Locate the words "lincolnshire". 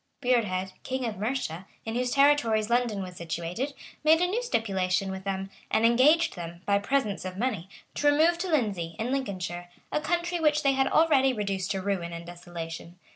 9.11-9.69